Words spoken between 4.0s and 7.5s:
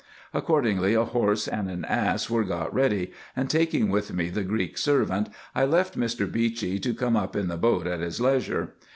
me the Greek servant, I left Mr. Beechey to come up in